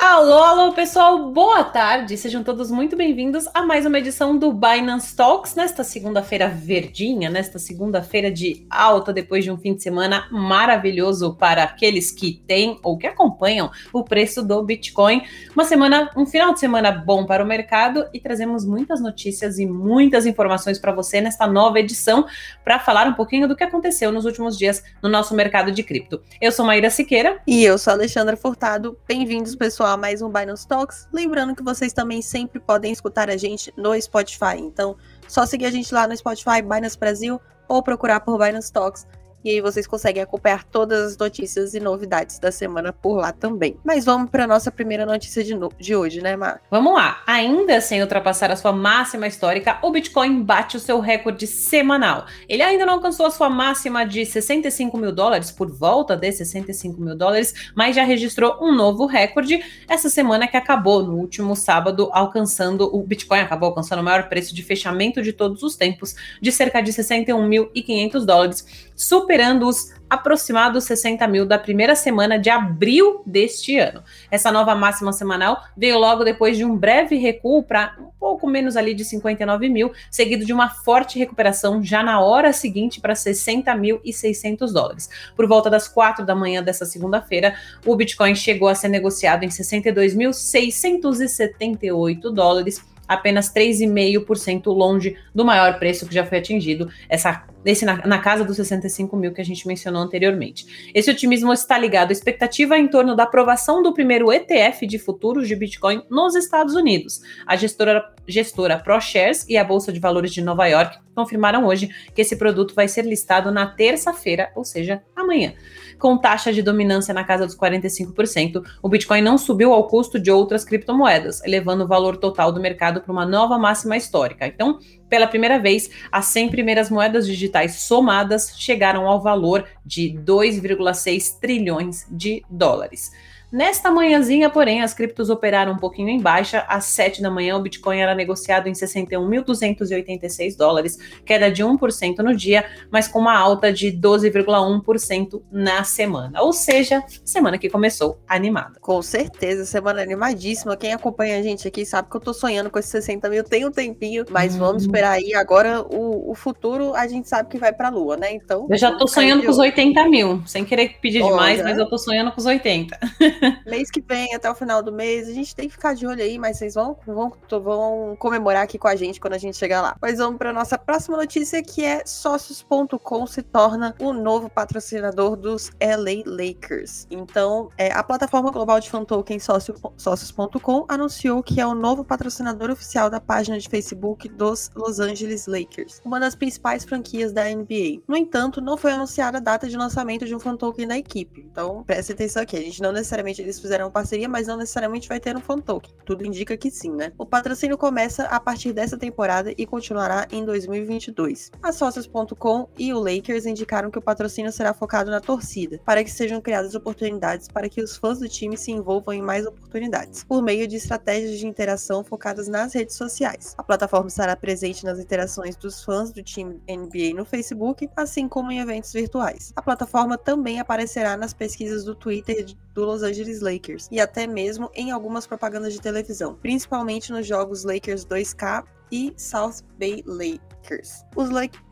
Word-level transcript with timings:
Alô, 0.00 0.44
alô, 0.44 0.72
pessoal, 0.72 1.32
boa 1.32 1.64
tarde. 1.64 2.16
Sejam 2.16 2.44
todos 2.44 2.70
muito 2.70 2.96
bem-vindos 2.96 3.48
a 3.52 3.66
mais 3.66 3.84
uma 3.84 3.98
edição 3.98 4.38
do 4.38 4.52
Binance 4.52 5.16
Talks 5.16 5.56
nesta 5.56 5.82
segunda-feira 5.82 6.48
verdinha, 6.48 7.28
nesta 7.28 7.58
segunda-feira 7.58 8.30
de 8.30 8.64
alta 8.70 9.12
depois 9.12 9.42
de 9.42 9.50
um 9.50 9.58
fim 9.58 9.74
de 9.74 9.82
semana 9.82 10.28
maravilhoso 10.30 11.34
para 11.34 11.64
aqueles 11.64 12.12
que 12.12 12.40
têm 12.46 12.78
ou 12.84 12.96
que 12.96 13.08
acompanham 13.08 13.72
o 13.92 14.04
preço 14.04 14.40
do 14.40 14.62
Bitcoin. 14.62 15.24
Uma 15.52 15.64
semana, 15.64 16.08
um 16.16 16.24
final 16.24 16.54
de 16.54 16.60
semana 16.60 16.92
bom 16.92 17.26
para 17.26 17.42
o 17.42 17.46
mercado 17.46 18.06
e 18.14 18.20
trazemos 18.20 18.64
muitas 18.64 19.00
notícias 19.00 19.58
e 19.58 19.66
muitas 19.66 20.26
informações 20.26 20.78
para 20.78 20.92
você 20.92 21.20
nesta 21.20 21.44
nova 21.44 21.80
edição 21.80 22.24
para 22.62 22.78
falar 22.78 23.08
um 23.08 23.14
pouquinho 23.14 23.48
do 23.48 23.56
que 23.56 23.64
aconteceu 23.64 24.12
nos 24.12 24.24
últimos 24.24 24.56
dias 24.56 24.80
no 25.02 25.08
nosso 25.08 25.34
mercado 25.34 25.72
de 25.72 25.82
cripto. 25.82 26.22
Eu 26.40 26.52
sou 26.52 26.64
Maíra 26.64 26.88
Siqueira 26.88 27.40
e 27.44 27.64
eu 27.64 27.76
sou 27.76 27.92
Alexandra 27.92 28.36
Furtado. 28.36 28.96
Bem-vindos, 29.08 29.56
pessoal 29.56 29.87
a 29.92 29.96
mais 29.96 30.20
um 30.20 30.30
Binance 30.30 30.66
Talks. 30.66 31.08
Lembrando 31.12 31.54
que 31.54 31.62
vocês 31.62 31.92
também 31.92 32.20
sempre 32.20 32.60
podem 32.60 32.92
escutar 32.92 33.30
a 33.30 33.36
gente 33.36 33.72
no 33.76 34.00
Spotify. 34.00 34.56
Então, 34.58 34.96
só 35.26 35.46
seguir 35.46 35.66
a 35.66 35.70
gente 35.70 35.92
lá 35.94 36.06
no 36.06 36.16
Spotify, 36.16 36.60
Binance 36.62 36.98
Brasil, 36.98 37.40
ou 37.66 37.82
procurar 37.82 38.20
por 38.20 38.38
Binance 38.38 38.72
Talks 38.72 39.06
e 39.44 39.50
aí 39.50 39.60
vocês 39.60 39.86
conseguem 39.86 40.22
acompanhar 40.22 40.64
todas 40.64 41.12
as 41.12 41.16
notícias 41.16 41.74
e 41.74 41.80
novidades 41.80 42.38
da 42.38 42.50
semana 42.50 42.92
por 42.92 43.16
lá 43.16 43.32
também. 43.32 43.76
Mas 43.84 44.04
vamos 44.04 44.30
para 44.30 44.46
nossa 44.46 44.70
primeira 44.70 45.06
notícia 45.06 45.44
de, 45.44 45.54
no... 45.54 45.70
de 45.78 45.94
hoje, 45.94 46.20
né, 46.20 46.36
Mar? 46.36 46.60
Vamos 46.70 46.92
lá. 46.94 47.22
Ainda 47.26 47.80
sem 47.80 48.02
ultrapassar 48.02 48.50
a 48.50 48.56
sua 48.56 48.72
máxima 48.72 49.26
histórica, 49.26 49.78
o 49.82 49.90
Bitcoin 49.90 50.42
bate 50.42 50.76
o 50.76 50.80
seu 50.80 51.00
recorde 51.00 51.46
semanal. 51.46 52.26
Ele 52.48 52.62
ainda 52.62 52.84
não 52.84 52.94
alcançou 52.94 53.26
a 53.26 53.30
sua 53.30 53.48
máxima 53.48 54.04
de 54.04 54.26
65 54.26 54.96
mil 54.98 55.12
dólares, 55.12 55.50
por 55.50 55.70
volta 55.70 56.16
de 56.16 56.30
65 56.32 57.00
mil 57.00 57.16
dólares, 57.16 57.70
mas 57.74 57.94
já 57.94 58.02
registrou 58.02 58.58
um 58.60 58.74
novo 58.74 59.06
recorde 59.06 59.62
essa 59.88 60.08
semana 60.08 60.48
que 60.48 60.56
acabou 60.56 61.02
no 61.02 61.14
último 61.14 61.54
sábado, 61.54 62.10
alcançando 62.12 62.94
o 62.94 63.02
Bitcoin 63.02 63.40
acabou 63.40 63.68
alcançando 63.68 64.00
o 64.00 64.04
maior 64.04 64.28
preço 64.28 64.54
de 64.54 64.62
fechamento 64.62 65.22
de 65.22 65.32
todos 65.32 65.62
os 65.62 65.76
tempos, 65.76 66.14
de 66.40 66.50
cerca 66.50 66.80
de 66.80 66.92
61.500 66.92 68.24
dólares 68.24 68.87
superando 68.98 69.68
os 69.68 69.96
aproximados 70.10 70.84
60 70.84 71.26
mil 71.28 71.46
da 71.46 71.58
primeira 71.58 71.94
semana 71.94 72.38
de 72.38 72.50
abril 72.50 73.22
deste 73.24 73.78
ano. 73.78 74.02
Essa 74.30 74.50
nova 74.50 74.74
máxima 74.74 75.12
semanal 75.12 75.62
veio 75.76 75.98
logo 75.98 76.24
depois 76.24 76.56
de 76.56 76.64
um 76.64 76.74
breve 76.76 77.14
recuo 77.16 77.62
para 77.62 77.94
um 78.00 78.08
pouco 78.18 78.48
menos 78.48 78.76
ali 78.76 78.94
de 78.94 79.04
59 79.04 79.68
mil, 79.68 79.92
seguido 80.10 80.44
de 80.44 80.52
uma 80.52 80.70
forte 80.70 81.16
recuperação 81.18 81.80
já 81.82 82.02
na 82.02 82.20
hora 82.20 82.52
seguinte 82.52 83.00
para 83.00 83.14
60.600 83.14 84.72
dólares. 84.72 85.08
Por 85.36 85.46
volta 85.46 85.70
das 85.70 85.86
quatro 85.86 86.26
da 86.26 86.34
manhã 86.34 86.60
dessa 86.62 86.84
segunda-feira, 86.84 87.54
o 87.86 87.94
Bitcoin 87.94 88.34
chegou 88.34 88.68
a 88.68 88.74
ser 88.74 88.88
negociado 88.88 89.44
em 89.44 89.48
62.678 89.48 92.32
dólares 92.32 92.82
apenas 93.08 93.52
3,5% 93.52 94.66
longe 94.66 95.16
do 95.34 95.44
maior 95.44 95.78
preço 95.78 96.06
que 96.06 96.14
já 96.14 96.24
foi 96.24 96.38
atingido, 96.38 96.88
essa, 97.08 97.44
nesse, 97.64 97.84
na, 97.84 98.06
na, 98.06 98.18
casa 98.18 98.44
dos 98.44 98.56
65 98.56 99.16
mil 99.16 99.32
que 99.32 99.40
a 99.40 99.44
gente 99.44 99.66
mencionou 99.66 100.02
anteriormente. 100.02 100.90
Esse 100.94 101.10
otimismo 101.10 101.52
está 101.52 101.78
ligado 101.78 102.10
à 102.10 102.12
expectativa 102.12 102.76
em 102.76 102.86
torno 102.86 103.16
da 103.16 103.22
aprovação 103.22 103.82
do 103.82 103.94
primeiro 103.94 104.30
ETF 104.30 104.86
de 104.86 104.98
futuros 104.98 105.48
de 105.48 105.56
Bitcoin 105.56 106.02
nos 106.10 106.34
Estados 106.34 106.74
Unidos. 106.74 107.22
A 107.46 107.56
gestora, 107.56 108.04
gestora 108.26 108.78
ProShares 108.78 109.46
e 109.48 109.56
a 109.56 109.64
Bolsa 109.64 109.92
de 109.92 109.98
Valores 109.98 110.32
de 110.32 110.42
Nova 110.42 110.66
York 110.66 110.98
confirmaram 111.14 111.66
hoje 111.66 111.88
que 112.14 112.20
esse 112.20 112.36
produto 112.36 112.74
vai 112.74 112.86
ser 112.86 113.02
listado 113.02 113.50
na 113.50 113.66
terça-feira, 113.66 114.52
ou 114.54 114.64
seja, 114.64 115.02
amanhã 115.16 115.54
com 115.98 116.16
taxa 116.16 116.52
de 116.52 116.62
dominância 116.62 117.12
na 117.12 117.24
casa 117.24 117.44
dos 117.46 117.56
45%, 117.56 118.64
o 118.82 118.88
Bitcoin 118.88 119.20
não 119.20 119.36
subiu 119.36 119.72
ao 119.72 119.86
custo 119.86 120.18
de 120.18 120.30
outras 120.30 120.64
criptomoedas, 120.64 121.42
elevando 121.44 121.84
o 121.84 121.88
valor 121.88 122.16
total 122.16 122.52
do 122.52 122.60
mercado 122.60 123.00
para 123.00 123.12
uma 123.12 123.26
nova 123.26 123.58
máxima 123.58 123.96
histórica. 123.96 124.46
Então, 124.46 124.78
pela 125.08 125.26
primeira 125.26 125.58
vez, 125.58 125.90
as 126.12 126.26
100 126.26 126.50
primeiras 126.50 126.90
moedas 126.90 127.26
digitais 127.26 127.80
somadas 127.80 128.52
chegaram 128.56 129.06
ao 129.06 129.20
valor 129.20 129.64
de 129.84 130.16
2,6 130.24 131.38
trilhões 131.40 132.06
de 132.10 132.44
dólares. 132.48 133.10
Nesta 133.50 133.90
manhãzinha, 133.90 134.50
porém, 134.50 134.82
as 134.82 134.92
criptos 134.92 135.30
operaram 135.30 135.72
um 135.72 135.78
pouquinho 135.78 136.10
em 136.10 136.20
baixa. 136.20 136.66
Às 136.68 136.84
7 136.84 137.22
da 137.22 137.30
manhã, 137.30 137.56
o 137.56 137.62
Bitcoin 137.62 137.98
era 137.98 138.14
negociado 138.14 138.68
em 138.68 138.72
61.286 138.72 140.54
dólares, 140.54 140.98
queda 141.24 141.50
de 141.50 141.64
1% 141.64 142.18
no 142.18 142.36
dia, 142.36 142.64
mas 142.90 143.08
com 143.08 143.18
uma 143.18 143.36
alta 143.36 143.72
de 143.72 143.90
12,1% 143.90 145.42
na 145.50 145.82
semana. 145.82 146.42
Ou 146.42 146.52
seja, 146.52 147.02
semana 147.24 147.56
que 147.56 147.70
começou 147.70 148.20
animada. 148.28 148.78
Com 148.80 149.00
certeza, 149.00 149.64
semana 149.64 150.02
animadíssima. 150.02 150.76
Quem 150.76 150.92
acompanha 150.92 151.38
a 151.38 151.42
gente 151.42 151.66
aqui 151.66 151.86
sabe 151.86 152.10
que 152.10 152.16
eu 152.16 152.20
tô 152.20 152.34
sonhando 152.34 152.70
com 152.70 152.78
esses 152.78 152.90
60 152.90 153.30
mil 153.30 153.42
tem 153.42 153.64
um 153.64 153.70
tempinho, 153.70 154.26
mas 154.30 154.56
hum. 154.56 154.58
vamos 154.58 154.82
esperar 154.82 155.12
aí. 155.12 155.34
Agora, 155.34 155.80
o, 155.80 156.32
o, 156.32 156.34
futuro, 156.34 156.94
a 156.94 157.06
gente 157.06 157.26
sabe 157.26 157.48
que 157.48 157.56
vai 157.56 157.72
pra 157.72 157.88
lua, 157.88 158.16
né? 158.18 158.30
Então. 158.30 158.66
Eu 158.68 158.76
já 158.76 158.92
tô 158.94 159.06
sonhando 159.06 159.42
com 159.42 159.50
os 159.50 159.58
80 159.58 160.06
mil, 160.08 160.42
sem 160.46 160.66
querer 160.66 160.98
pedir 161.00 161.22
Olha. 161.22 161.30
demais, 161.30 161.62
mas 161.62 161.78
eu 161.78 161.88
tô 161.88 161.96
sonhando 161.96 162.30
com 162.30 162.40
os 162.40 162.46
80. 162.46 162.98
mês 163.66 163.90
que 163.90 164.00
vem, 164.00 164.34
até 164.34 164.50
o 164.50 164.54
final 164.54 164.82
do 164.82 164.92
mês, 164.92 165.28
a 165.28 165.32
gente 165.32 165.54
tem 165.54 165.68
que 165.68 165.74
ficar 165.74 165.94
de 165.94 166.06
olho 166.06 166.22
aí, 166.22 166.38
mas 166.38 166.58
vocês 166.58 166.74
vão, 166.74 166.96
vão, 167.06 167.32
vão 167.50 168.16
comemorar 168.18 168.62
aqui 168.62 168.78
com 168.78 168.88
a 168.88 168.96
gente 168.96 169.20
quando 169.20 169.34
a 169.34 169.38
gente 169.38 169.56
chegar 169.56 169.82
lá. 169.82 169.96
Pois 170.00 170.18
vamos 170.18 170.38
para 170.38 170.52
nossa 170.52 170.78
próxima 170.78 171.16
notícia, 171.16 171.62
que 171.62 171.84
é 171.84 172.02
sócios.com 172.04 173.26
se 173.26 173.42
torna 173.42 173.94
o 173.98 174.12
novo 174.12 174.48
patrocinador 174.48 175.36
dos 175.36 175.70
LA 175.80 176.22
Lakers. 176.24 177.06
Então, 177.10 177.70
é, 177.76 177.92
a 177.92 178.02
plataforma 178.02 178.50
global 178.50 178.80
de 178.80 178.90
fan 178.90 179.04
token 179.04 179.38
sócios.com 179.38 180.84
anunciou 180.88 181.42
que 181.42 181.60
é 181.60 181.66
o 181.66 181.74
novo 181.74 182.04
patrocinador 182.04 182.70
oficial 182.70 183.10
da 183.10 183.20
página 183.20 183.58
de 183.58 183.68
Facebook 183.68 184.28
dos 184.28 184.70
Los 184.74 185.00
Angeles 185.00 185.46
Lakers, 185.46 186.00
uma 186.04 186.18
das 186.18 186.34
principais 186.34 186.84
franquias 186.84 187.32
da 187.32 187.44
NBA. 187.44 188.02
No 188.06 188.16
entanto, 188.16 188.60
não 188.60 188.76
foi 188.76 188.92
anunciada 188.92 189.38
a 189.38 189.40
data 189.40 189.68
de 189.68 189.76
lançamento 189.76 190.26
de 190.26 190.34
um 190.34 190.40
fan 190.40 190.56
token 190.56 190.86
da 190.86 190.96
equipe. 190.96 191.46
Então, 191.50 191.82
preste 191.84 192.12
atenção 192.12 192.42
aqui, 192.42 192.56
a 192.56 192.60
gente 192.60 192.82
não 192.82 192.92
necessariamente 192.92 193.27
eles 193.36 193.60
fizeram 193.60 193.86
uma 193.86 193.90
parceria, 193.90 194.28
mas 194.28 194.46
não 194.46 194.56
necessariamente 194.56 195.08
vai 195.08 195.20
ter 195.20 195.36
um 195.36 195.40
fan 195.40 195.58
token. 195.58 195.92
Tudo 196.04 196.24
indica 196.24 196.56
que 196.56 196.70
sim, 196.70 196.92
né? 196.92 197.12
O 197.18 197.26
patrocínio 197.26 197.76
começa 197.76 198.24
a 198.24 198.40
partir 198.40 198.72
dessa 198.72 198.96
temporada 198.96 199.52
e 199.56 199.66
continuará 199.66 200.26
em 200.30 200.44
2022. 200.44 201.50
A 201.62 201.72
Sócios.com 201.72 202.68
e 202.78 202.92
o 202.92 202.98
Lakers 202.98 203.46
indicaram 203.46 203.90
que 203.90 203.98
o 203.98 204.02
patrocínio 204.02 204.52
será 204.52 204.72
focado 204.72 205.10
na 205.10 205.20
torcida, 205.20 205.80
para 205.84 206.02
que 206.02 206.10
sejam 206.10 206.40
criadas 206.40 206.74
oportunidades 206.74 207.48
para 207.48 207.68
que 207.68 207.82
os 207.82 207.96
fãs 207.96 208.18
do 208.18 208.28
time 208.28 208.56
se 208.56 208.70
envolvam 208.70 209.14
em 209.14 209.22
mais 209.22 209.46
oportunidades, 209.46 210.24
por 210.24 210.42
meio 210.42 210.66
de 210.66 210.76
estratégias 210.76 211.38
de 211.38 211.46
interação 211.46 212.04
focadas 212.04 212.48
nas 212.48 212.72
redes 212.72 212.96
sociais. 212.96 213.54
A 213.58 213.62
plataforma 213.62 214.08
estará 214.08 214.36
presente 214.36 214.84
nas 214.84 214.98
interações 214.98 215.56
dos 215.56 215.84
fãs 215.84 216.12
do 216.12 216.22
time 216.22 216.60
NBA 216.68 217.14
no 217.14 217.24
Facebook, 217.24 217.88
assim 217.96 218.28
como 218.28 218.52
em 218.52 218.60
eventos 218.60 218.92
virtuais. 218.92 219.52
A 219.56 219.62
plataforma 219.62 220.16
também 220.16 220.60
aparecerá 220.60 221.16
nas 221.16 221.34
pesquisas 221.34 221.84
do 221.84 221.94
Twitter 221.94 222.46
do 222.78 222.84
Los 222.84 223.02
Angeles 223.02 223.40
Lakers 223.40 223.88
e 223.90 224.00
até 224.00 224.24
mesmo 224.24 224.70
em 224.72 224.92
algumas 224.92 225.26
propagandas 225.26 225.72
de 225.72 225.80
televisão, 225.80 226.36
principalmente 226.36 227.10
nos 227.10 227.26
jogos 227.26 227.64
Lakers 227.64 228.06
2K 228.06 228.64
e 228.92 229.12
South 229.16 229.64
Bay 229.76 230.04
Lakers. 230.06 231.04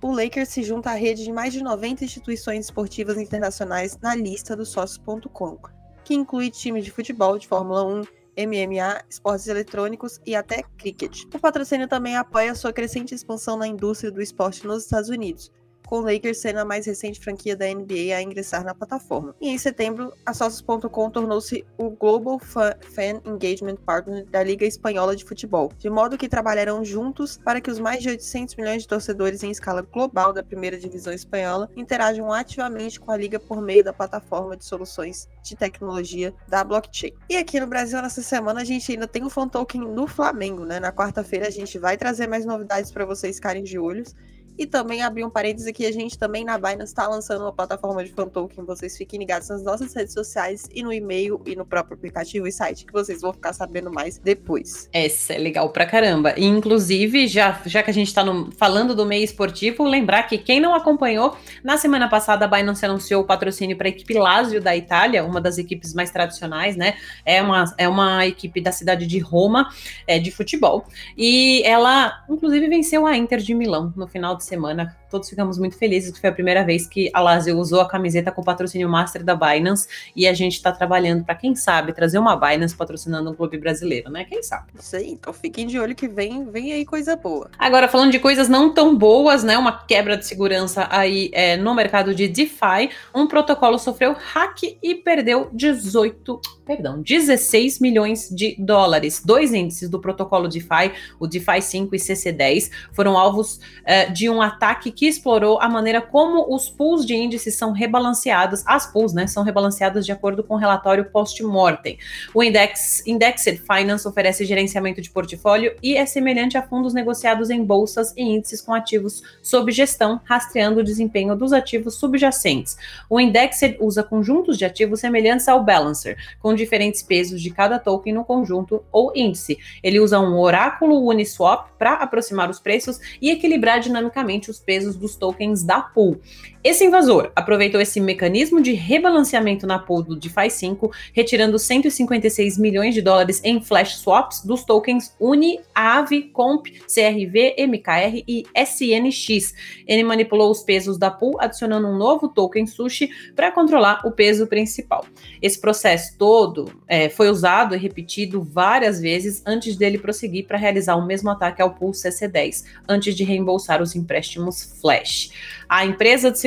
o 0.02 0.12
Lakers 0.12 0.48
se 0.48 0.64
junta 0.64 0.90
à 0.90 0.94
rede 0.94 1.22
de 1.22 1.32
mais 1.32 1.52
de 1.52 1.62
90 1.62 2.04
instituições 2.04 2.64
esportivas 2.64 3.18
internacionais 3.18 3.96
na 4.02 4.16
lista 4.16 4.56
do 4.56 4.66
sócios.com, 4.66 5.58
que 6.02 6.14
inclui 6.14 6.50
times 6.50 6.84
de 6.84 6.90
futebol, 6.90 7.38
de 7.38 7.46
Fórmula 7.46 7.84
1, 7.84 8.02
MMA, 8.36 9.04
esportes 9.08 9.46
eletrônicos 9.46 10.20
e 10.26 10.34
até 10.34 10.64
cricket. 10.76 11.22
O 11.32 11.38
patrocínio 11.38 11.86
também 11.86 12.16
apoia 12.16 12.54
sua 12.56 12.72
crescente 12.72 13.14
expansão 13.14 13.56
na 13.56 13.68
indústria 13.68 14.10
do 14.10 14.20
esporte 14.20 14.66
nos 14.66 14.82
Estados 14.82 15.08
Unidos, 15.08 15.52
com 15.86 16.00
o 16.00 16.02
Lakers 16.02 16.38
sendo 16.38 16.58
a 16.58 16.64
mais 16.64 16.84
recente 16.84 17.18
franquia 17.18 17.56
da 17.56 17.64
NBA 17.66 18.14
a 18.14 18.20
ingressar 18.20 18.62
na 18.62 18.74
plataforma. 18.74 19.34
E 19.40 19.48
em 19.48 19.56
setembro, 19.56 20.12
a 20.26 20.34
Socios.com 20.34 21.10
tornou-se 21.10 21.64
o 21.78 21.90
Global 21.90 22.38
Fan 22.38 23.22
Engagement 23.24 23.76
Partner 23.76 24.26
da 24.26 24.42
Liga 24.42 24.66
Espanhola 24.66 25.16
de 25.16 25.24
Futebol, 25.24 25.72
de 25.78 25.88
modo 25.88 26.18
que 26.18 26.28
trabalharão 26.28 26.84
juntos 26.84 27.38
para 27.38 27.60
que 27.60 27.70
os 27.70 27.78
mais 27.78 28.02
de 28.02 28.10
800 28.10 28.56
milhões 28.56 28.82
de 28.82 28.88
torcedores 28.88 29.42
em 29.42 29.50
escala 29.50 29.80
global 29.80 30.32
da 30.32 30.42
primeira 30.42 30.76
divisão 30.78 31.12
espanhola 31.12 31.70
interajam 31.76 32.32
ativamente 32.32 32.98
com 32.98 33.10
a 33.10 33.16
liga 33.16 33.38
por 33.38 33.62
meio 33.62 33.84
da 33.84 33.92
plataforma 33.92 34.56
de 34.56 34.64
soluções 34.64 35.28
de 35.42 35.54
tecnologia 35.54 36.34
da 36.48 36.64
blockchain. 36.64 37.12
E 37.30 37.36
aqui 37.36 37.60
no 37.60 37.66
Brasil, 37.66 38.02
nessa 38.02 38.22
semana, 38.22 38.60
a 38.60 38.64
gente 38.64 38.90
ainda 38.90 39.06
tem 39.06 39.24
o 39.24 39.30
fan 39.30 39.48
token 39.48 39.82
no 39.82 40.06
Flamengo, 40.06 40.64
né? 40.64 40.80
Na 40.80 40.92
quarta-feira 40.92 41.46
a 41.46 41.50
gente 41.50 41.78
vai 41.78 41.96
trazer 41.96 42.26
mais 42.26 42.44
novidades 42.44 42.90
para 42.90 43.04
vocês 43.04 43.36
ficarem 43.36 43.62
de 43.62 43.78
olhos. 43.78 44.14
E 44.58 44.66
também 44.66 45.02
abrir 45.02 45.24
um 45.24 45.30
parênteses 45.30 45.66
aqui, 45.66 45.84
a 45.84 45.92
gente 45.92 46.18
também 46.18 46.44
na 46.44 46.56
Binance 46.56 46.84
está 46.84 47.06
lançando 47.06 47.42
uma 47.42 47.52
plataforma 47.52 48.02
de 48.02 48.10
fan 48.10 48.28
token. 48.28 48.64
Vocês 48.64 48.96
fiquem 48.96 49.18
ligados 49.18 49.48
nas 49.48 49.62
nossas 49.62 49.92
redes 49.94 50.14
sociais 50.14 50.68
e 50.74 50.82
no 50.82 50.92
e-mail 50.92 51.40
e 51.44 51.54
no 51.54 51.66
próprio 51.66 51.96
aplicativo 51.96 52.46
e 52.46 52.52
site, 52.52 52.86
que 52.86 52.92
vocês 52.92 53.20
vão 53.20 53.32
ficar 53.32 53.52
sabendo 53.52 53.92
mais 53.92 54.18
depois. 54.18 54.88
Essa 54.92 55.34
é 55.34 55.38
legal 55.38 55.68
pra 55.70 55.84
caramba. 55.84 56.34
E, 56.36 56.44
inclusive, 56.44 57.28
já, 57.28 57.60
já 57.66 57.82
que 57.82 57.90
a 57.90 57.94
gente 57.94 58.08
está 58.08 58.24
falando 58.56 58.94
do 58.94 59.04
meio 59.04 59.24
esportivo, 59.24 59.84
lembrar 59.84 60.22
que 60.22 60.38
quem 60.38 60.60
não 60.60 60.74
acompanhou, 60.74 61.36
na 61.62 61.76
semana 61.76 62.08
passada 62.08 62.46
a 62.46 62.48
Binance 62.48 62.84
anunciou 62.84 63.22
o 63.22 63.26
patrocínio 63.26 63.76
para 63.76 63.88
a 63.88 63.90
equipe 63.90 64.14
Lazio 64.14 64.60
da 64.60 64.74
Itália, 64.74 65.24
uma 65.24 65.40
das 65.40 65.58
equipes 65.58 65.92
mais 65.92 66.10
tradicionais, 66.10 66.76
né? 66.76 66.96
É 67.24 67.42
uma, 67.42 67.64
é 67.76 67.88
uma 67.88 68.26
equipe 68.26 68.60
da 68.60 68.72
cidade 68.72 69.06
de 69.06 69.18
Roma, 69.18 69.68
é, 70.06 70.18
de 70.18 70.30
futebol. 70.30 70.86
E 71.16 71.62
ela, 71.64 72.24
inclusive, 72.28 72.68
venceu 72.68 73.06
a 73.06 73.16
Inter 73.16 73.38
de 73.38 73.54
Milão 73.54 73.92
no 73.96 74.06
final 74.06 74.36
de 74.36 74.45
semana 74.46 74.94
todos 75.10 75.28
ficamos 75.28 75.58
muito 75.58 75.76
felizes, 75.76 76.10
que 76.12 76.20
foi 76.20 76.30
a 76.30 76.32
primeira 76.32 76.64
vez 76.64 76.86
que 76.86 77.10
a 77.12 77.20
Lazio 77.20 77.58
usou 77.58 77.80
a 77.80 77.88
camiseta 77.88 78.30
com 78.32 78.42
patrocínio 78.42 78.88
master 78.88 79.24
da 79.24 79.34
Binance 79.34 79.88
e 80.14 80.26
a 80.26 80.32
gente 80.32 80.54
está 80.54 80.72
trabalhando 80.72 81.24
para 81.24 81.34
quem 81.34 81.54
sabe 81.54 81.92
trazer 81.92 82.18
uma 82.18 82.36
Binance 82.36 82.74
patrocinando 82.74 83.30
um 83.30 83.34
clube 83.34 83.58
brasileiro, 83.58 84.10
né? 84.10 84.24
Quem 84.24 84.42
sabe? 84.42 84.72
Isso 84.78 84.96
aí, 84.96 85.10
então 85.10 85.32
fiquem 85.32 85.66
de 85.66 85.78
olho 85.78 85.94
que 85.94 86.08
vem, 86.08 86.44
vem 86.50 86.72
aí 86.72 86.84
coisa 86.84 87.16
boa. 87.16 87.50
Agora, 87.58 87.88
falando 87.88 88.12
de 88.12 88.18
coisas 88.18 88.48
não 88.48 88.72
tão 88.72 88.96
boas, 88.96 89.44
né? 89.44 89.56
Uma 89.56 89.84
quebra 89.84 90.16
de 90.16 90.26
segurança 90.26 90.86
aí 90.90 91.30
é, 91.32 91.56
no 91.56 91.74
mercado 91.74 92.14
de 92.14 92.28
DeFi, 92.28 92.90
um 93.14 93.26
protocolo 93.26 93.78
sofreu 93.78 94.14
hack 94.14 94.62
e 94.82 94.94
perdeu 94.94 95.48
18, 95.52 96.40
perdão, 96.64 97.00
16 97.00 97.80
milhões 97.80 98.28
de 98.28 98.56
dólares. 98.58 99.22
Dois 99.24 99.52
índices 99.52 99.88
do 99.88 100.00
protocolo 100.00 100.48
DeFi, 100.48 100.92
o 101.18 101.26
DeFi 101.26 101.62
5 101.62 101.94
e 101.94 101.98
CC10, 101.98 102.70
foram 102.92 103.16
alvos 103.16 103.60
é, 103.84 104.06
de 104.06 104.28
um 104.28 104.42
ataque 104.42 104.90
que 104.96 105.06
explorou 105.06 105.60
a 105.60 105.68
maneira 105.68 106.00
como 106.00 106.52
os 106.52 106.70
pools 106.70 107.04
de 107.04 107.14
índices 107.14 107.54
são 107.54 107.70
rebalanceados, 107.70 108.64
as 108.66 108.90
pools, 108.90 109.12
né, 109.12 109.26
são 109.26 109.44
rebalanceadas 109.44 110.06
de 110.06 110.10
acordo 110.10 110.42
com 110.42 110.54
o 110.54 110.56
relatório 110.56 111.04
post-mortem. 111.04 111.98
O 112.34 112.42
Index, 112.42 113.06
Indexed 113.06 113.60
Finance 113.60 114.08
oferece 114.08 114.46
gerenciamento 114.46 115.02
de 115.02 115.10
portfólio 115.10 115.76
e 115.82 115.96
é 115.96 116.06
semelhante 116.06 116.56
a 116.56 116.62
fundos 116.62 116.94
negociados 116.94 117.50
em 117.50 117.62
bolsas 117.62 118.14
e 118.16 118.22
índices 118.22 118.62
com 118.62 118.72
ativos 118.72 119.22
sob 119.42 119.70
gestão, 119.70 120.20
rastreando 120.24 120.80
o 120.80 120.84
desempenho 120.84 121.36
dos 121.36 121.52
ativos 121.52 121.96
subjacentes. 121.96 122.78
O 123.10 123.20
Indexed 123.20 123.76
usa 123.78 124.02
conjuntos 124.02 124.56
de 124.56 124.64
ativos 124.64 125.00
semelhantes 125.00 125.46
ao 125.46 125.62
Balancer, 125.62 126.16
com 126.40 126.54
diferentes 126.54 127.02
pesos 127.02 127.42
de 127.42 127.50
cada 127.50 127.78
token 127.78 128.14
no 128.14 128.24
conjunto 128.24 128.82
ou 128.90 129.12
índice. 129.14 129.58
Ele 129.82 130.00
usa 130.00 130.18
um 130.18 130.38
oráculo 130.38 131.06
Uniswap 131.06 131.68
para 131.78 131.94
aproximar 131.94 132.50
os 132.50 132.58
preços 132.58 133.00
e 133.20 133.30
equilibrar 133.30 133.80
dinamicamente 133.80 134.50
os 134.50 134.58
pesos 134.58 134.96
dos 134.96 135.16
tokens 135.16 135.62
da 135.62 135.80
pool. 135.80 136.20
Esse 136.66 136.84
invasor 136.84 137.30
aproveitou 137.36 137.80
esse 137.80 138.00
mecanismo 138.00 138.60
de 138.60 138.72
rebalanceamento 138.72 139.68
na 139.68 139.78
pool 139.78 140.02
do 140.02 140.16
DeFi 140.16 140.50
5, 140.50 140.90
retirando 141.12 141.60
156 141.60 142.58
milhões 142.58 142.92
de 142.92 143.00
dólares 143.00 143.40
em 143.44 143.62
flash 143.62 143.98
swaps 143.98 144.44
dos 144.44 144.64
tokens 144.64 145.14
Uni, 145.20 145.60
Aave, 145.72 146.22
Comp, 146.22 146.66
CRV, 146.92 147.54
MKR 147.68 148.24
e 148.26 148.42
SNX. 148.52 149.54
Ele 149.86 150.02
manipulou 150.02 150.50
os 150.50 150.64
pesos 150.64 150.98
da 150.98 151.08
pool, 151.08 151.40
adicionando 151.40 151.86
um 151.86 151.96
novo 151.96 152.26
token 152.26 152.66
Sushi 152.66 153.10
para 153.36 153.52
controlar 153.52 154.04
o 154.04 154.10
peso 154.10 154.48
principal. 154.48 155.06
Esse 155.40 155.60
processo 155.60 156.18
todo 156.18 156.82
é, 156.88 157.08
foi 157.08 157.30
usado 157.30 157.76
e 157.76 157.78
repetido 157.78 158.42
várias 158.42 159.00
vezes 159.00 159.40
antes 159.46 159.76
dele 159.76 159.98
prosseguir 159.98 160.48
para 160.48 160.58
realizar 160.58 160.96
o 160.96 161.06
mesmo 161.06 161.30
ataque 161.30 161.62
ao 161.62 161.74
pool 161.74 161.92
CC10, 161.92 162.64
antes 162.88 163.14
de 163.14 163.22
reembolsar 163.22 163.80
os 163.80 163.94
empréstimos 163.94 164.80
Flash. 164.80 165.30
A 165.68 165.84
empresa 165.84 166.30
de 166.30 166.38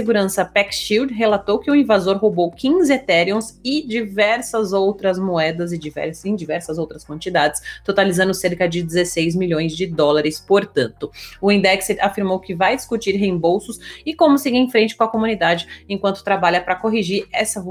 PaxShield 0.53 1.13
relatou 1.13 1.59
que 1.59 1.69
o 1.69 1.75
invasor 1.75 2.17
roubou 2.17 2.51
15 2.51 2.91
Ethereums 2.91 3.59
e 3.63 3.85
diversas 3.85 4.73
outras 4.73 5.19
moedas 5.19 5.71
e 5.71 5.77
diversas, 5.77 6.25
em 6.25 6.35
diversas 6.35 6.77
outras 6.77 7.03
quantidades, 7.03 7.61
totalizando 7.83 8.33
cerca 8.33 8.67
de 8.67 8.81
16 8.83 9.35
milhões 9.35 9.75
de 9.75 9.85
dólares, 9.85 10.39
portanto. 10.39 11.11
O 11.41 11.51
Index 11.51 11.89
afirmou 11.99 12.39
que 12.39 12.55
vai 12.55 12.75
discutir 12.75 13.15
reembolsos 13.15 13.79
e 14.05 14.13
como 14.13 14.37
seguir 14.37 14.57
em 14.57 14.69
frente 14.69 14.95
com 14.95 15.03
a 15.03 15.07
comunidade 15.07 15.67
enquanto 15.87 16.23
trabalha 16.23 16.61
para 16.61 16.75
corrigir 16.75 17.27
essa 17.31 17.63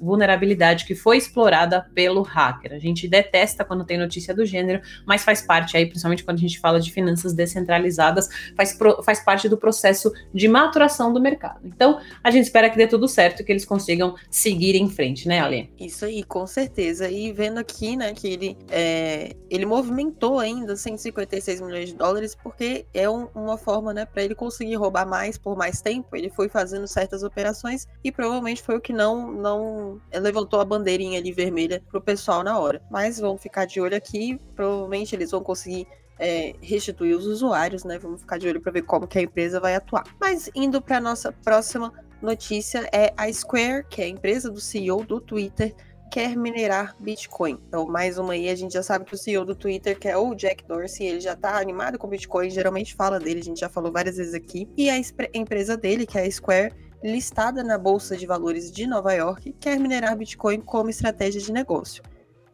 vulnerabilidade 0.00 0.84
que 0.84 0.94
foi 0.94 1.16
explorada 1.16 1.86
pelo 1.94 2.22
hacker. 2.22 2.72
A 2.72 2.78
gente 2.78 3.08
detesta 3.08 3.64
quando 3.64 3.84
tem 3.84 3.98
notícia 3.98 4.34
do 4.34 4.44
gênero, 4.44 4.80
mas 5.04 5.24
faz 5.24 5.42
parte 5.42 5.76
aí, 5.76 5.86
principalmente 5.86 6.24
quando 6.24 6.38
a 6.38 6.40
gente 6.40 6.58
fala 6.58 6.80
de 6.80 6.92
finanças 6.92 7.32
descentralizadas, 7.32 8.28
faz, 8.56 8.76
pro, 8.76 9.02
faz 9.02 9.20
parte 9.20 9.48
do 9.48 9.56
processo 9.56 10.12
de 10.32 10.48
maturação 10.48 11.12
do 11.12 11.20
mercado. 11.20 11.60
Então, 11.76 12.00
a 12.24 12.30
gente 12.30 12.44
espera 12.44 12.70
que 12.70 12.76
dê 12.76 12.86
tudo 12.86 13.06
certo, 13.06 13.44
que 13.44 13.52
eles 13.52 13.64
consigam 13.64 14.16
seguir 14.30 14.74
em 14.74 14.88
frente, 14.88 15.28
né, 15.28 15.40
Ale? 15.40 15.70
Isso 15.78 16.06
aí, 16.06 16.24
com 16.24 16.46
certeza. 16.46 17.08
E 17.08 17.30
vendo 17.32 17.58
aqui, 17.58 17.96
né, 17.96 18.14
que 18.14 18.26
ele, 18.26 18.56
é, 18.70 19.36
ele 19.50 19.66
movimentou 19.66 20.38
ainda 20.38 20.74
156 20.74 21.60
milhões 21.60 21.90
de 21.90 21.94
dólares, 21.94 22.34
porque 22.34 22.86
é 22.94 23.08
um, 23.08 23.28
uma 23.34 23.58
forma, 23.58 23.92
né, 23.92 24.06
para 24.06 24.22
ele 24.22 24.34
conseguir 24.34 24.76
roubar 24.76 25.06
mais 25.06 25.36
por 25.36 25.54
mais 25.54 25.82
tempo. 25.82 26.16
Ele 26.16 26.30
foi 26.30 26.48
fazendo 26.48 26.88
certas 26.88 27.22
operações 27.22 27.86
e 28.02 28.10
provavelmente 28.10 28.62
foi 28.62 28.76
o 28.76 28.80
que 28.80 28.92
não, 28.92 29.30
não 29.30 30.00
levantou 30.14 30.60
a 30.60 30.64
bandeirinha 30.64 31.18
ali 31.18 31.30
vermelha 31.30 31.82
pro 31.90 32.00
pessoal 32.00 32.42
na 32.42 32.58
hora. 32.58 32.80
Mas 32.90 33.20
vamos 33.20 33.42
ficar 33.42 33.66
de 33.66 33.80
olho 33.82 33.96
aqui, 33.96 34.40
provavelmente 34.54 35.14
eles 35.14 35.30
vão 35.30 35.42
conseguir 35.42 35.86
é, 36.18 36.54
restituir 36.60 37.16
os 37.16 37.26
usuários, 37.26 37.84
né? 37.84 37.98
Vamos 37.98 38.20
ficar 38.20 38.38
de 38.38 38.48
olho 38.48 38.60
para 38.60 38.72
ver 38.72 38.82
como 38.82 39.06
que 39.06 39.18
a 39.18 39.22
empresa 39.22 39.60
vai 39.60 39.74
atuar. 39.74 40.04
Mas 40.20 40.50
indo 40.54 40.80
para 40.80 41.00
nossa 41.00 41.32
próxima 41.32 41.92
notícia 42.22 42.88
é 42.92 43.12
a 43.16 43.30
Square, 43.32 43.86
que 43.88 44.02
é 44.02 44.06
a 44.06 44.08
empresa 44.08 44.50
do 44.50 44.60
CEO 44.60 45.04
do 45.04 45.20
Twitter, 45.20 45.74
quer 46.10 46.36
minerar 46.36 46.96
Bitcoin. 47.00 47.58
Então, 47.68 47.86
mais 47.86 48.16
uma 48.18 48.32
aí, 48.32 48.48
a 48.48 48.54
gente 48.54 48.72
já 48.72 48.82
sabe 48.82 49.04
que 49.04 49.14
o 49.14 49.18
CEO 49.18 49.44
do 49.44 49.54
Twitter, 49.54 49.98
que 49.98 50.08
é 50.08 50.16
o 50.16 50.34
Jack 50.34 50.64
Dorsey, 50.66 51.06
ele 51.06 51.20
já 51.20 51.32
está 51.32 51.58
animado 51.58 51.98
com 51.98 52.08
Bitcoin, 52.08 52.48
geralmente 52.50 52.94
fala 52.94 53.18
dele, 53.18 53.40
a 53.40 53.44
gente 53.44 53.60
já 53.60 53.68
falou 53.68 53.92
várias 53.92 54.16
vezes 54.16 54.34
aqui. 54.34 54.68
E 54.76 54.88
a 54.88 54.96
empresa 55.34 55.76
dele, 55.76 56.06
que 56.06 56.18
é 56.18 56.24
a 56.24 56.30
Square, 56.30 56.72
listada 57.02 57.62
na 57.62 57.76
Bolsa 57.76 58.16
de 58.16 58.26
Valores 58.26 58.70
de 58.70 58.86
Nova 58.86 59.12
York, 59.12 59.54
quer 59.60 59.78
minerar 59.78 60.16
Bitcoin 60.16 60.60
como 60.60 60.90
estratégia 60.90 61.40
de 61.40 61.52
negócio. 61.52 62.02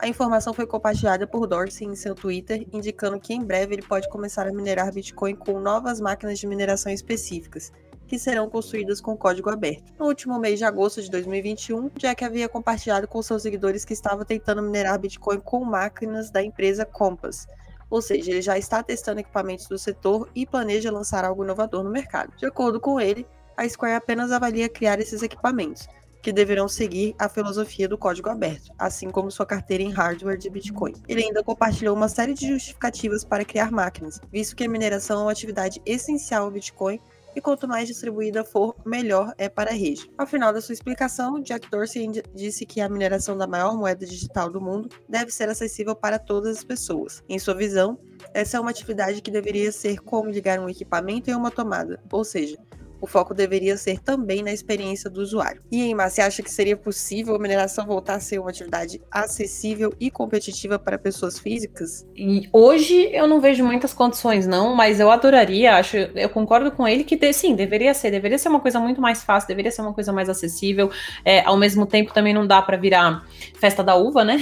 A 0.03 0.09
informação 0.09 0.53
foi 0.53 0.67
compartilhada 0.67 1.29
por 1.29 1.47
Dorsey 1.47 1.87
em 1.87 1.95
seu 1.95 2.13
Twitter, 2.13 2.67
indicando 2.73 3.21
que 3.21 3.33
em 3.33 3.41
breve 3.41 3.77
ele 3.77 3.83
pode 3.83 4.09
começar 4.09 4.49
a 4.49 4.53
minerar 4.53 4.93
Bitcoin 4.93 5.37
com 5.37 5.61
novas 5.61 6.01
máquinas 6.01 6.41
de 6.41 6.47
mineração 6.49 6.91
específicas, 6.91 7.71
que 8.09 8.19
serão 8.19 8.51
construídas 8.51 9.01
com 9.01 9.17
código 9.17 9.49
aberto. 9.49 9.93
No 9.97 10.07
último 10.07 10.41
mês 10.41 10.59
de 10.59 10.65
agosto 10.65 11.01
de 11.01 11.09
2021, 11.09 11.89
Jack 11.97 12.25
havia 12.25 12.49
compartilhado 12.49 13.07
com 13.07 13.23
seus 13.23 13.43
seguidores 13.43 13.85
que 13.85 13.93
estava 13.93 14.25
tentando 14.25 14.61
minerar 14.61 14.99
Bitcoin 14.99 15.39
com 15.39 15.65
máquinas 15.65 16.33
da 16.33 16.43
empresa 16.43 16.85
Compass. 16.85 17.47
Ou 17.89 18.03
seja, 18.03 18.33
ele 18.33 18.43
já 18.43 18.59
está 18.59 18.83
testando 18.83 19.21
equipamentos 19.21 19.69
do 19.69 19.79
setor 19.79 20.29
e 20.35 20.45
planeja 20.45 20.91
lançar 20.91 21.25
algo 21.25 21.45
inovador 21.45 21.85
no 21.85 21.91
mercado. 21.91 22.37
De 22.37 22.45
acordo 22.45 22.81
com 22.81 23.01
ele, 23.01 23.25
a 23.57 23.69
Square 23.69 23.95
apenas 23.95 24.33
avalia 24.33 24.69
criar 24.69 24.99
esses 24.99 25.23
equipamentos, 25.23 25.87
que 26.23 26.33
deverão 26.33 26.69
seguir 26.69 27.15
a 27.19 27.29
filosofia 27.29 27.89
do 27.89 27.99
código 27.99 28.31
aberto, 28.31 28.73
assim 28.79 29.11
como 29.11 29.31
sua 29.31 29.45
carteira 29.45 29.83
em 29.83 29.91
hardware 29.91 30.39
de 30.39 30.49
Bitcoin. 30.49 30.95
Ele 31.09 31.25
ainda 31.25 31.43
compartilhou 31.43 31.97
uma 31.97 32.09
série 32.09 32.33
de 32.33 32.47
justificativas 32.47 33.25
para 33.25 33.45
criar 33.45 33.73
máquinas, 33.73 34.21
visto 34.31 34.55
que 34.55 34.65
a 34.65 34.69
mineração 34.69 35.21
é 35.21 35.23
uma 35.25 35.33
atividade 35.33 35.83
essencial 35.85 36.45
ao 36.45 36.51
Bitcoin 36.51 37.01
e 37.35 37.41
quanto 37.41 37.67
mais 37.67 37.89
distribuída 37.89 38.45
for, 38.45 38.77
melhor 38.85 39.35
é 39.39 39.49
para 39.49 39.71
a 39.71 39.75
rede. 39.75 40.11
Ao 40.19 40.27
final 40.27 40.53
da 40.53 40.61
sua 40.61 40.75
explicação, 40.75 41.41
Jack 41.41 41.71
Dorsey 41.71 42.07
disse 42.35 42.67
que 42.67 42.81
a 42.81 42.89
mineração 42.89 43.37
da 43.37 43.47
maior 43.47 43.77
moeda 43.77 44.05
digital 44.05 44.51
do 44.51 44.61
mundo 44.61 44.89
deve 45.09 45.31
ser 45.31 45.49
acessível 45.49 45.97
para 45.97 46.19
todas 46.19 46.59
as 46.59 46.65
pessoas. 46.65 47.23
Em 47.29 47.39
sua 47.39 47.55
visão, 47.55 47.99
essa 48.35 48.57
é 48.57 48.61
uma 48.61 48.71
atividade 48.71 49.23
que 49.23 49.31
deveria 49.31 49.73
ser 49.73 50.01
como 50.01 50.31
ligar 50.31 50.61
um 50.61 50.69
equipamento 50.69 51.31
em 51.31 51.35
uma 51.35 51.51
tomada, 51.51 52.01
ou 52.11 52.25
seja, 52.25 52.59
o 53.03 53.07
foco 53.09 53.35
deveria 53.35 53.77
ser 53.77 53.99
também 53.99 54.45
na 54.45 54.53
experiência 54.53 55.11
do 55.11 55.21
usuário. 55.21 55.61
E 55.73 55.83
aí, 55.83 55.93
Márcia, 55.93 56.25
acha 56.25 56.41
que 56.41 56.51
seria 56.51 56.77
possível 56.77 57.35
a 57.35 57.39
mineração 57.39 57.85
voltar 57.85 58.15
a 58.15 58.21
ser 58.21 58.39
uma 58.39 58.51
atividade 58.51 59.03
acessível 59.11 59.93
e 59.99 60.09
competitiva 60.09 60.79
para 60.79 60.97
pessoas 60.97 61.37
físicas? 61.37 62.07
E 62.17 62.49
hoje 62.53 63.11
eu 63.13 63.27
não 63.27 63.41
vejo 63.41 63.65
muitas 63.65 63.93
condições, 63.93 64.47
não, 64.47 64.77
mas 64.77 65.01
eu 65.01 65.11
adoraria, 65.11 65.75
acho, 65.75 65.97
eu 65.97 66.29
concordo 66.29 66.71
com 66.71 66.87
ele 66.87 67.03
que 67.03 67.33
sim, 67.33 67.57
deveria 67.57 67.93
ser, 67.93 68.13
deveria 68.13 68.39
ser 68.39 68.49
uma 68.49 68.61
coisa 68.61 68.79
muito 68.79 69.01
mais 69.01 69.25
fácil, 69.25 69.49
deveria 69.49 69.73
ser 69.73 69.83
uma 69.83 69.93
coisa 69.93 70.13
mais 70.13 70.29
acessível. 70.29 70.89
É, 71.25 71.41
ao 71.41 71.57
mesmo 71.57 71.85
tempo, 71.85 72.13
também 72.13 72.33
não 72.33 72.47
dá 72.47 72.63
para 72.63 72.77
virar 72.77 73.27
festa 73.59 73.83
da 73.83 73.97
uva, 73.97 74.25
né? 74.25 74.37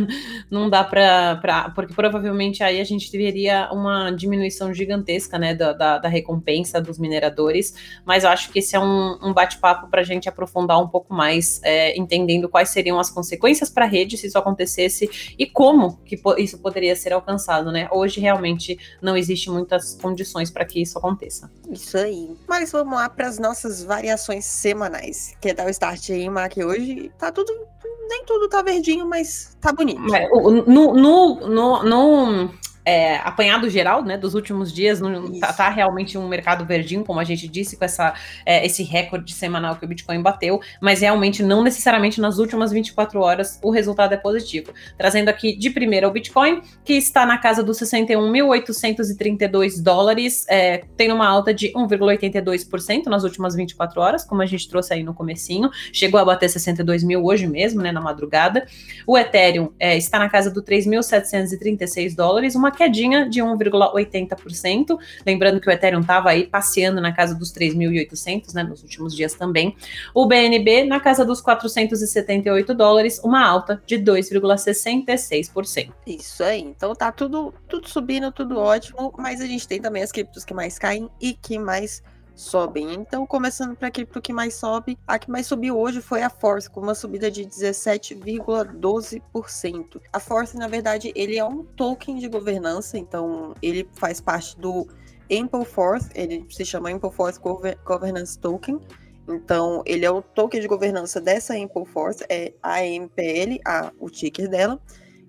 não 0.50 0.68
dá 0.68 0.82
para. 0.82 1.70
Porque 1.76 1.94
provavelmente 1.94 2.64
aí 2.64 2.80
a 2.80 2.84
gente 2.84 3.08
teria 3.08 3.70
uma 3.72 4.10
diminuição 4.10 4.74
gigantesca, 4.74 5.38
né, 5.38 5.54
da, 5.54 5.72
da, 5.72 5.98
da 5.98 6.08
recompensa 6.08 6.80
dos 6.80 6.98
mineradores 6.98 7.99
mas 8.04 8.24
eu 8.24 8.30
acho 8.30 8.50
que 8.50 8.58
esse 8.58 8.76
é 8.76 8.80
um, 8.80 9.18
um 9.22 9.32
bate-papo 9.32 9.88
para 9.88 10.00
a 10.00 10.04
gente 10.04 10.28
aprofundar 10.28 10.80
um 10.80 10.88
pouco 10.88 11.12
mais, 11.12 11.60
é, 11.62 11.96
entendendo 11.98 12.48
quais 12.48 12.70
seriam 12.70 12.98
as 12.98 13.10
consequências 13.10 13.70
para 13.70 13.84
a 13.84 13.88
rede 13.88 14.16
se 14.16 14.26
isso 14.26 14.38
acontecesse 14.38 15.34
e 15.38 15.46
como 15.46 15.98
que 16.04 16.20
isso 16.38 16.58
poderia 16.58 16.94
ser 16.96 17.12
alcançado, 17.12 17.70
né? 17.72 17.88
Hoje 17.90 18.20
realmente 18.20 18.78
não 19.00 19.16
existe 19.16 19.50
muitas 19.50 19.94
condições 19.94 20.50
para 20.50 20.64
que 20.64 20.80
isso 20.80 20.98
aconteça. 20.98 21.50
Isso 21.70 21.96
aí. 21.96 22.36
Mas 22.48 22.72
vamos 22.72 22.94
lá 22.94 23.08
para 23.08 23.26
as 23.26 23.38
nossas 23.38 23.82
variações 23.82 24.44
semanais. 24.44 25.34
Quer 25.40 25.54
dar 25.54 25.66
o 25.66 25.70
start 25.70 26.10
aí, 26.10 26.28
Mac? 26.28 26.56
Hoje 26.56 27.10
tá 27.18 27.30
tudo 27.30 27.70
nem 28.10 28.24
tudo 28.24 28.48
tá 28.48 28.60
verdinho, 28.60 29.06
mas 29.06 29.56
tá 29.60 29.72
bonito. 29.72 30.14
É, 30.14 30.28
no, 30.28 30.94
no, 30.94 31.48
no, 31.48 31.82
no, 31.84 32.50
é, 32.84 33.16
apanhado 33.18 33.68
geral, 33.68 34.02
né, 34.02 34.16
dos 34.16 34.34
últimos 34.34 34.72
dias, 34.72 35.00
não, 35.00 35.38
tá, 35.38 35.52
tá, 35.52 35.68
realmente 35.68 36.16
um 36.16 36.28
mercado 36.28 36.64
verdinho, 36.64 37.04
como 37.04 37.20
a 37.20 37.24
gente 37.24 37.46
disse, 37.46 37.76
com 37.76 37.84
essa, 37.84 38.14
é, 38.44 38.64
esse 38.64 38.82
recorde 38.82 39.32
semanal 39.32 39.76
que 39.76 39.84
o 39.84 39.88
Bitcoin 39.88 40.22
bateu, 40.22 40.60
mas 40.80 41.00
realmente 41.00 41.42
não 41.42 41.62
necessariamente 41.62 42.20
nas 42.20 42.38
últimas 42.38 42.72
24 42.72 43.20
horas 43.20 43.58
o 43.62 43.70
resultado 43.70 44.14
é 44.14 44.16
positivo. 44.16 44.72
Trazendo 44.96 45.28
aqui 45.28 45.56
de 45.56 45.70
primeira 45.70 46.08
o 46.08 46.10
Bitcoin, 46.10 46.62
que 46.84 46.94
está 46.94 47.26
na 47.26 47.38
casa 47.38 47.62
dos 47.62 47.78
61.832 47.78 49.82
dólares, 49.82 50.46
é, 50.48 50.84
tem 50.96 51.12
uma 51.12 51.28
alta 51.28 51.52
de 51.52 51.72
1,82% 51.72 53.06
nas 53.06 53.24
últimas 53.24 53.54
24 53.54 54.00
horas, 54.00 54.24
como 54.24 54.42
a 54.42 54.46
gente 54.46 54.68
trouxe 54.68 54.94
aí 54.94 55.02
no 55.02 55.14
comecinho, 55.14 55.70
chegou 55.92 56.18
a 56.18 56.24
bater 56.24 56.48
62 56.48 57.04
mil 57.04 57.24
hoje 57.24 57.46
mesmo, 57.46 57.82
né, 57.82 57.92
na 57.92 58.00
madrugada. 58.00 58.66
O 59.06 59.18
Ethereum 59.18 59.72
é, 59.78 59.96
está 59.96 60.18
na 60.18 60.28
casa 60.28 60.50
do 60.50 60.62
3.736 60.62 62.14
dólares, 62.14 62.54
uma 62.54 62.69
quedinha 62.70 63.28
de 63.28 63.40
1,80%. 63.40 64.98
Lembrando 65.26 65.60
que 65.60 65.68
o 65.68 65.70
Ethereum 65.70 66.00
estava 66.00 66.30
aí 66.30 66.46
passeando 66.46 67.00
na 67.00 67.12
casa 67.12 67.34
dos 67.34 67.52
3.800, 67.52 68.54
né, 68.54 68.62
nos 68.62 68.82
últimos 68.82 69.14
dias 69.14 69.34
também. 69.34 69.76
O 70.14 70.26
BNB 70.26 70.84
na 70.84 71.00
casa 71.00 71.24
dos 71.24 71.40
478 71.40 72.74
dólares, 72.74 73.20
uma 73.22 73.44
alta 73.46 73.82
de 73.86 73.96
2,66%. 73.98 75.92
Isso 76.06 76.42
aí. 76.42 76.60
Então 76.60 76.94
tá 76.94 77.10
tudo, 77.12 77.54
tudo 77.68 77.88
subindo, 77.88 78.30
tudo 78.32 78.58
ótimo, 78.58 79.12
mas 79.18 79.40
a 79.40 79.46
gente 79.46 79.66
tem 79.66 79.80
também 79.80 80.02
as 80.02 80.12
criptos 80.12 80.44
que 80.44 80.54
mais 80.54 80.78
caem 80.78 81.08
e 81.20 81.34
que 81.34 81.58
mais 81.58 82.02
sobem. 82.34 82.94
Então, 82.94 83.24
começando 83.26 83.76
para 83.76 83.88
a 83.88 83.90
cripto 83.90 84.20
que 84.20 84.32
mais 84.32 84.54
sobe, 84.54 84.98
a 85.06 85.18
que 85.18 85.30
mais 85.30 85.46
subiu 85.46 85.78
hoje 85.78 86.00
foi 86.00 86.22
a 86.22 86.30
Force, 86.30 86.70
com 86.70 86.80
uma 86.80 86.94
subida 86.94 87.30
de 87.30 87.44
17,12%. 87.44 90.00
A 90.12 90.20
Force, 90.20 90.56
na 90.56 90.68
verdade, 90.68 91.12
ele 91.14 91.36
é 91.36 91.44
um 91.44 91.64
token 91.64 92.18
de 92.18 92.28
governança, 92.28 92.96
então 92.98 93.54
ele 93.62 93.88
faz 93.94 94.20
parte 94.20 94.58
do 94.58 94.86
Ample 95.30 95.64
Force, 95.64 96.10
ele 96.14 96.44
se 96.50 96.64
chama 96.64 96.90
Ample 96.90 97.10
Force 97.10 97.38
Governance 97.84 98.38
Token. 98.38 98.80
Então, 99.28 99.82
ele 99.86 100.04
é 100.04 100.10
o 100.10 100.22
token 100.22 100.60
de 100.60 100.66
governança 100.66 101.20
dessa 101.20 101.54
Ample 101.54 101.86
Force, 101.86 102.24
é 102.28 102.52
AMPL, 102.62 103.60
a, 103.64 103.92
o 104.00 104.10
ticker 104.10 104.48
dela 104.48 104.80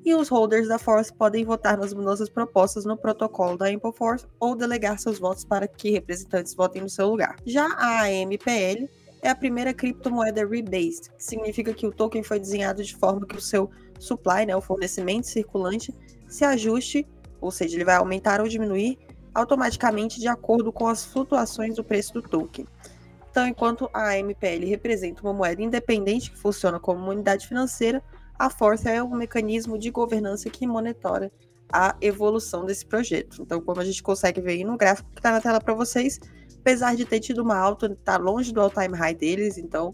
e 0.03 0.15
os 0.15 0.29
holders 0.29 0.67
da 0.67 0.79
Force 0.79 1.13
podem 1.13 1.45
votar 1.45 1.77
nas 1.77 1.93
mudanças 1.93 2.29
propostas 2.29 2.85
no 2.85 2.97
protocolo 2.97 3.57
da 3.57 3.67
Ample 3.67 3.93
Force 3.93 4.25
ou 4.39 4.55
delegar 4.55 4.99
seus 4.99 5.19
votos 5.19 5.45
para 5.45 5.67
que 5.67 5.91
representantes 5.91 6.53
votem 6.53 6.81
no 6.81 6.89
seu 6.89 7.07
lugar. 7.07 7.35
Já 7.45 7.67
a 7.77 8.03
AMPL 8.03 8.89
é 9.21 9.29
a 9.29 9.35
primeira 9.35 9.73
criptomoeda 9.73 10.45
rebased, 10.45 11.11
que 11.15 11.23
significa 11.23 11.73
que 11.73 11.85
o 11.85 11.91
token 11.91 12.23
foi 12.23 12.39
desenhado 12.39 12.83
de 12.83 12.95
forma 12.95 13.25
que 13.25 13.37
o 13.37 13.41
seu 13.41 13.69
supply, 13.99 14.45
né, 14.47 14.55
o 14.55 14.61
fornecimento 14.61 15.27
circulante, 15.27 15.93
se 16.27 16.43
ajuste, 16.43 17.07
ou 17.39 17.51
seja, 17.51 17.75
ele 17.75 17.85
vai 17.85 17.95
aumentar 17.95 18.41
ou 18.41 18.47
diminuir 18.47 18.97
automaticamente 19.33 20.19
de 20.19 20.27
acordo 20.27 20.71
com 20.71 20.87
as 20.87 21.05
flutuações 21.05 21.75
do 21.75 21.83
preço 21.83 22.13
do 22.13 22.21
token. 22.21 22.65
Então, 23.29 23.47
enquanto 23.47 23.89
a 23.93 24.09
AMPL 24.09 24.67
representa 24.67 25.21
uma 25.21 25.31
moeda 25.31 25.61
independente 25.61 26.31
que 26.31 26.37
funciona 26.37 26.79
como 26.79 26.99
uma 26.99 27.11
unidade 27.11 27.47
financeira, 27.47 28.03
a 28.41 28.49
Força 28.49 28.89
é 28.89 29.03
um 29.03 29.15
mecanismo 29.15 29.77
de 29.77 29.91
governança 29.91 30.49
que 30.49 30.65
monitora 30.65 31.31
a 31.71 31.95
evolução 32.01 32.65
desse 32.65 32.83
projeto. 32.83 33.39
Então, 33.39 33.61
como 33.61 33.79
a 33.79 33.85
gente 33.85 34.01
consegue 34.01 34.41
ver 34.41 34.53
aí 34.53 34.63
no 34.63 34.75
gráfico 34.75 35.11
que 35.11 35.19
está 35.19 35.31
na 35.31 35.39
tela 35.39 35.61
para 35.61 35.75
vocês, 35.75 36.19
apesar 36.57 36.95
de 36.95 37.05
ter 37.05 37.19
tido 37.19 37.43
uma 37.43 37.55
alta, 37.55 37.85
está 37.85 38.17
longe 38.17 38.51
do 38.51 38.59
all-time 38.59 38.97
high 38.97 39.13
deles, 39.13 39.59
então 39.59 39.93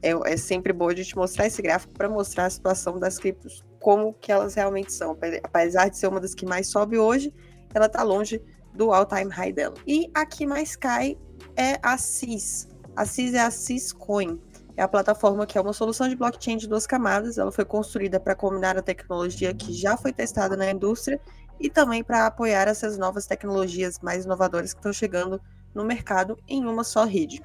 é, 0.00 0.12
é, 0.32 0.36
sempre 0.36 0.72
bom 0.72 0.88
a 0.88 0.94
gente 0.94 1.16
mostrar 1.16 1.48
esse 1.48 1.60
gráfico 1.60 1.92
para 1.92 2.08
mostrar 2.08 2.46
a 2.46 2.50
situação 2.50 3.00
das 3.00 3.18
criptos, 3.18 3.64
como 3.80 4.14
que 4.14 4.30
elas 4.30 4.54
realmente 4.54 4.92
são. 4.92 5.18
Apesar 5.42 5.88
de 5.88 5.98
ser 5.98 6.06
uma 6.06 6.20
das 6.20 6.34
que 6.34 6.46
mais 6.46 6.68
sobe 6.68 6.98
hoje, 6.98 7.34
ela 7.74 7.86
está 7.86 8.04
longe 8.04 8.40
do 8.74 8.92
all-time 8.92 9.30
high 9.32 9.52
dela. 9.52 9.74
E 9.84 10.08
a 10.14 10.24
que 10.24 10.46
mais 10.46 10.76
cai 10.76 11.18
é 11.56 11.80
a 11.82 11.98
CIS. 11.98 12.68
A 12.94 13.04
CIS 13.04 13.34
é 13.34 13.40
a 13.40 13.50
CIS 13.50 13.92
Coin 13.92 14.38
é 14.78 14.82
a 14.82 14.86
plataforma 14.86 15.44
que 15.44 15.58
é 15.58 15.60
uma 15.60 15.72
solução 15.72 16.08
de 16.08 16.14
blockchain 16.14 16.56
de 16.56 16.68
duas 16.68 16.86
camadas. 16.86 17.36
Ela 17.36 17.50
foi 17.50 17.64
construída 17.64 18.20
para 18.20 18.36
combinar 18.36 18.78
a 18.78 18.82
tecnologia 18.82 19.52
que 19.52 19.72
já 19.72 19.96
foi 19.96 20.12
testada 20.12 20.56
na 20.56 20.70
indústria 20.70 21.20
e 21.58 21.68
também 21.68 22.04
para 22.04 22.26
apoiar 22.26 22.68
essas 22.68 22.96
novas 22.96 23.26
tecnologias 23.26 23.98
mais 23.98 24.24
inovadoras 24.24 24.72
que 24.72 24.78
estão 24.78 24.92
chegando 24.92 25.40
no 25.74 25.84
mercado 25.84 26.38
em 26.46 26.64
uma 26.64 26.84
só 26.84 27.04
rede. 27.04 27.42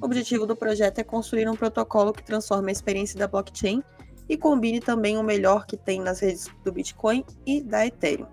O 0.00 0.06
objetivo 0.06 0.44
do 0.44 0.56
projeto 0.56 0.98
é 0.98 1.04
construir 1.04 1.48
um 1.48 1.54
protocolo 1.54 2.12
que 2.12 2.24
transforme 2.24 2.70
a 2.70 2.72
experiência 2.72 3.16
da 3.16 3.28
blockchain 3.28 3.80
e 4.28 4.36
combine 4.36 4.80
também 4.80 5.16
o 5.16 5.22
melhor 5.22 5.66
que 5.66 5.76
tem 5.76 6.00
nas 6.00 6.18
redes 6.18 6.48
do 6.64 6.72
Bitcoin 6.72 7.24
e 7.46 7.62
da 7.62 7.86
Ethereum. 7.86 8.26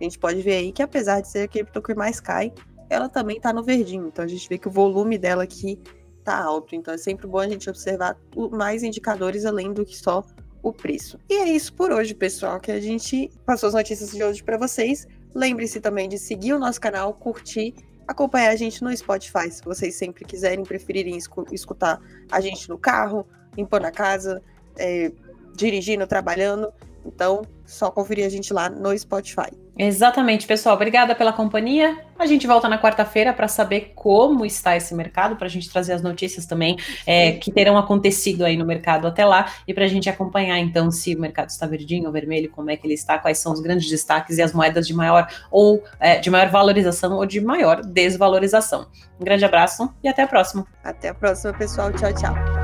A 0.00 0.02
gente 0.02 0.18
pode 0.18 0.40
ver 0.40 0.54
aí 0.54 0.72
que 0.72 0.82
apesar 0.82 1.20
de 1.20 1.28
ser 1.28 1.40
a 1.40 1.48
cripto 1.48 1.82
que 1.82 1.94
mais 1.94 2.18
cai, 2.18 2.50
ela 2.88 3.10
também 3.10 3.36
está 3.36 3.52
no 3.52 3.62
verdinho. 3.62 4.06
Então 4.08 4.24
a 4.24 4.28
gente 4.28 4.48
vê 4.48 4.56
que 4.56 4.68
o 4.68 4.70
volume 4.70 5.18
dela 5.18 5.42
aqui 5.42 5.78
tá 6.20 6.38
alto. 6.38 6.74
Então 6.74 6.94
é 6.94 6.98
sempre 6.98 7.26
bom 7.26 7.38
a 7.38 7.48
gente 7.48 7.68
observar 7.68 8.16
mais 8.50 8.82
indicadores 8.82 9.44
além 9.44 9.72
do 9.72 9.84
que 9.84 9.96
só 9.96 10.24
o 10.62 10.72
preço. 10.72 11.18
E 11.28 11.34
é 11.34 11.48
isso 11.48 11.72
por 11.72 11.90
hoje, 11.90 12.14
pessoal, 12.14 12.60
que 12.60 12.70
a 12.70 12.80
gente 12.80 13.30
passou 13.46 13.68
as 13.68 13.74
notícias 13.74 14.10
de 14.10 14.22
hoje 14.22 14.42
para 14.42 14.56
vocês. 14.56 15.06
Lembre-se 15.34 15.80
também 15.80 16.08
de 16.08 16.18
seguir 16.18 16.52
o 16.52 16.58
nosso 16.58 16.80
canal, 16.80 17.14
curtir, 17.14 17.74
acompanhar 18.06 18.50
a 18.50 18.56
gente 18.56 18.82
no 18.82 18.94
Spotify, 18.96 19.50
se 19.50 19.62
vocês 19.62 19.94
sempre 19.94 20.24
quiserem, 20.24 20.64
preferirem 20.64 21.16
escutar 21.52 22.00
a 22.30 22.40
gente 22.40 22.68
no 22.68 22.76
carro, 22.76 23.26
limpando 23.56 23.84
a 23.84 23.90
casa, 23.90 24.42
é, 24.76 25.12
dirigindo, 25.54 26.06
trabalhando. 26.06 26.72
Então, 27.04 27.42
só 27.64 27.90
conferir 27.90 28.26
a 28.26 28.28
gente 28.28 28.52
lá 28.52 28.68
no 28.68 28.96
Spotify. 28.98 29.50
Exatamente, 29.82 30.46
pessoal. 30.46 30.74
Obrigada 30.74 31.14
pela 31.14 31.32
companhia. 31.32 32.04
A 32.18 32.26
gente 32.26 32.46
volta 32.46 32.68
na 32.68 32.78
quarta-feira 32.78 33.32
para 33.32 33.48
saber 33.48 33.92
como 33.94 34.44
está 34.44 34.76
esse 34.76 34.94
mercado, 34.94 35.36
para 35.36 35.46
a 35.46 35.48
gente 35.48 35.70
trazer 35.70 35.94
as 35.94 36.02
notícias 36.02 36.44
também 36.44 36.76
é, 37.06 37.32
que 37.32 37.50
terão 37.50 37.78
acontecido 37.78 38.44
aí 38.44 38.58
no 38.58 38.66
mercado 38.66 39.06
até 39.06 39.24
lá 39.24 39.50
e 39.66 39.72
para 39.72 39.86
a 39.86 39.88
gente 39.88 40.10
acompanhar 40.10 40.58
então 40.58 40.90
se 40.90 41.14
o 41.14 41.18
mercado 41.18 41.48
está 41.48 41.66
verdinho 41.66 42.04
ou 42.08 42.12
vermelho, 42.12 42.50
como 42.50 42.70
é 42.70 42.76
que 42.76 42.86
ele 42.86 42.92
está, 42.92 43.18
quais 43.18 43.38
são 43.38 43.54
os 43.54 43.60
grandes 43.60 43.88
destaques 43.88 44.36
e 44.36 44.42
as 44.42 44.52
moedas 44.52 44.86
de 44.86 44.92
maior 44.92 45.26
ou 45.50 45.82
é, 45.98 46.18
de 46.18 46.28
maior 46.28 46.50
valorização 46.50 47.16
ou 47.16 47.24
de 47.24 47.40
maior 47.40 47.80
desvalorização. 47.80 48.86
Um 49.18 49.24
grande 49.24 49.46
abraço 49.46 49.90
e 50.04 50.08
até 50.08 50.24
a 50.24 50.28
próxima. 50.28 50.66
Até 50.84 51.08
a 51.08 51.14
próxima, 51.14 51.54
pessoal. 51.54 51.90
Tchau, 51.90 52.12
tchau. 52.12 52.59